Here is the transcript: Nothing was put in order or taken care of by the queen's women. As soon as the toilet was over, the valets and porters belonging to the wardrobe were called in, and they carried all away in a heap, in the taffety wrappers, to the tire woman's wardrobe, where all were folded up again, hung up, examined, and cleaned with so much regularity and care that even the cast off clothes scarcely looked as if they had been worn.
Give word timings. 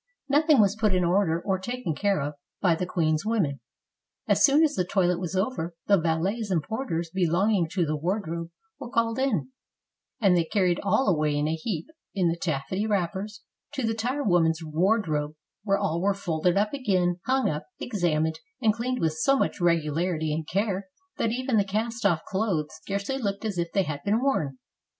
Nothing 0.27 0.59
was 0.59 0.75
put 0.75 0.95
in 0.95 1.03
order 1.03 1.39
or 1.45 1.59
taken 1.59 1.93
care 1.93 2.21
of 2.21 2.33
by 2.59 2.73
the 2.73 2.87
queen's 2.87 3.23
women. 3.23 3.59
As 4.27 4.43
soon 4.43 4.63
as 4.63 4.73
the 4.73 4.83
toilet 4.83 5.19
was 5.19 5.35
over, 5.35 5.75
the 5.85 6.01
valets 6.01 6.49
and 6.49 6.63
porters 6.63 7.11
belonging 7.13 7.67
to 7.73 7.85
the 7.85 7.95
wardrobe 7.95 8.49
were 8.79 8.89
called 8.89 9.19
in, 9.19 9.51
and 10.19 10.35
they 10.35 10.43
carried 10.45 10.79
all 10.81 11.07
away 11.07 11.37
in 11.37 11.47
a 11.47 11.53
heap, 11.53 11.85
in 12.15 12.29
the 12.29 12.35
taffety 12.35 12.87
wrappers, 12.87 13.43
to 13.73 13.83
the 13.85 13.93
tire 13.93 14.23
woman's 14.23 14.63
wardrobe, 14.63 15.35
where 15.63 15.77
all 15.77 16.01
were 16.01 16.15
folded 16.15 16.57
up 16.57 16.73
again, 16.73 17.19
hung 17.27 17.47
up, 17.47 17.67
examined, 17.79 18.39
and 18.59 18.73
cleaned 18.73 18.97
with 18.99 19.13
so 19.13 19.37
much 19.37 19.61
regularity 19.61 20.33
and 20.33 20.47
care 20.47 20.87
that 21.17 21.29
even 21.29 21.57
the 21.57 21.63
cast 21.63 22.07
off 22.07 22.25
clothes 22.25 22.69
scarcely 22.71 23.19
looked 23.19 23.45
as 23.45 23.59
if 23.59 23.71
they 23.71 23.83
had 23.83 24.01
been 24.03 24.19
worn. 24.19 24.57